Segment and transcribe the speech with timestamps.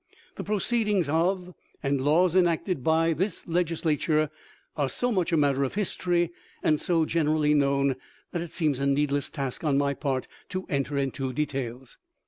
[0.35, 1.53] The proceedings of,
[1.83, 4.31] and laws enacted by, this Legisla ture
[4.75, 6.31] are so much a matter of history
[6.63, 7.95] and so gener ally known
[8.31, 11.99] that it seems a needless task on my part to enter into details.